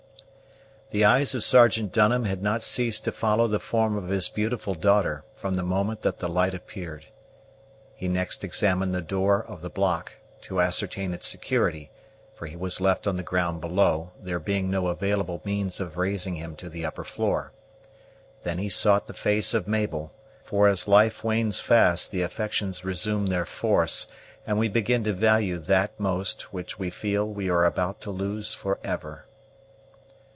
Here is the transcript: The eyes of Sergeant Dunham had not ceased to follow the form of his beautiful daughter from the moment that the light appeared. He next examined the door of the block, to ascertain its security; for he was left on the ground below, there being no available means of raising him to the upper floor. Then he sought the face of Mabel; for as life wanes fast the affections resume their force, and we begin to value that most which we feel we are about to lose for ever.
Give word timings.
The 0.93 1.05
eyes 1.05 1.33
of 1.33 1.43
Sergeant 1.45 1.93
Dunham 1.93 2.25
had 2.25 2.43
not 2.43 2.61
ceased 2.61 3.05
to 3.05 3.13
follow 3.13 3.47
the 3.47 3.61
form 3.61 3.95
of 3.95 4.09
his 4.09 4.27
beautiful 4.27 4.75
daughter 4.75 5.23
from 5.37 5.53
the 5.53 5.63
moment 5.63 6.01
that 6.01 6.19
the 6.19 6.27
light 6.27 6.53
appeared. 6.53 7.05
He 7.95 8.09
next 8.09 8.43
examined 8.43 8.93
the 8.93 9.01
door 9.01 9.41
of 9.41 9.61
the 9.61 9.69
block, 9.69 10.11
to 10.41 10.59
ascertain 10.59 11.13
its 11.13 11.25
security; 11.27 11.91
for 12.35 12.45
he 12.45 12.57
was 12.57 12.81
left 12.81 13.07
on 13.07 13.15
the 13.15 13.23
ground 13.23 13.61
below, 13.61 14.11
there 14.21 14.37
being 14.37 14.69
no 14.69 14.87
available 14.87 15.41
means 15.45 15.79
of 15.79 15.95
raising 15.95 16.35
him 16.35 16.57
to 16.57 16.67
the 16.67 16.83
upper 16.83 17.05
floor. 17.05 17.53
Then 18.43 18.57
he 18.57 18.67
sought 18.67 19.07
the 19.07 19.13
face 19.13 19.53
of 19.53 19.69
Mabel; 19.69 20.11
for 20.43 20.67
as 20.67 20.89
life 20.89 21.23
wanes 21.23 21.61
fast 21.61 22.11
the 22.11 22.21
affections 22.21 22.83
resume 22.83 23.27
their 23.27 23.45
force, 23.45 24.07
and 24.45 24.59
we 24.59 24.67
begin 24.67 25.05
to 25.05 25.13
value 25.13 25.57
that 25.57 25.97
most 25.97 26.51
which 26.51 26.77
we 26.77 26.89
feel 26.89 27.29
we 27.29 27.49
are 27.49 27.63
about 27.63 28.01
to 28.01 28.11
lose 28.11 28.53
for 28.53 28.77
ever. 28.83 29.25